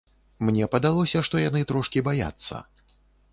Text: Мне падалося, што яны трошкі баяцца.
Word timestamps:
Мне 0.47 0.69
падалося, 0.75 1.21
што 1.27 1.43
яны 1.43 1.61
трошкі 1.73 2.05
баяцца. 2.09 2.65